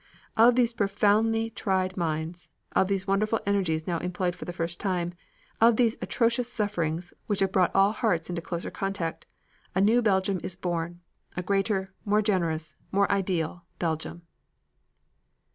"Of 0.35 0.55
these 0.55 0.73
profoundly 0.73 1.51
tried 1.51 1.95
minds, 1.95 2.49
of 2.75 2.87
these 2.87 3.05
wonderful 3.05 3.39
energies 3.45 3.85
now 3.85 3.99
employed 3.99 4.33
for 4.35 4.45
the 4.45 4.51
first 4.51 4.79
time, 4.79 5.13
of 5.61 5.75
these 5.75 5.95
atrocious 6.01 6.51
sufferings 6.51 7.13
which 7.27 7.39
have 7.41 7.51
brought 7.51 7.75
all 7.75 7.91
hearts 7.91 8.27
into 8.27 8.41
closer 8.41 8.71
contact, 8.71 9.27
a 9.75 9.79
new 9.79 10.01
Belgium 10.01 10.39
is 10.41 10.55
born, 10.55 11.01
a 11.37 11.43
greater, 11.43 11.93
more 12.03 12.23
generous, 12.23 12.73
more 12.91 13.11
ideal 13.11 13.65
Belgium." 13.77 14.23